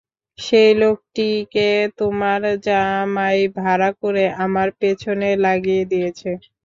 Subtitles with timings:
[0.39, 1.67] সেই লোকটিকে
[1.99, 6.29] তোমার জামাই ভাড়া করে আমার পেছনে লাগিয়ে দিয়েছে।